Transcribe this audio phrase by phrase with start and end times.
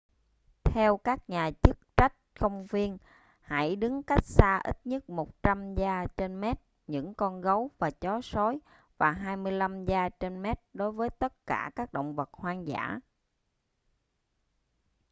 [0.63, 2.97] theo các nhà chức trách công viên
[3.41, 6.55] hãy đứng cách xa ít nhất 100 yard/mét
[6.87, 8.59] những con gấu và chó sói
[8.97, 12.99] và 25 yard/mét đối với tất cả các động vật hoang dã!